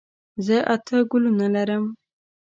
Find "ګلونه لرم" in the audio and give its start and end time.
1.11-1.85